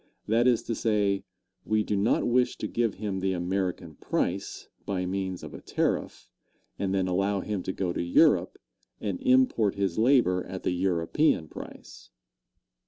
[0.27, 1.25] That is to say,
[1.63, 6.27] we do not wish to give him the American price, by means of a tariff,
[6.79, 8.57] and then allow him to go to Europe
[8.99, 12.09] and import his labor at the European price.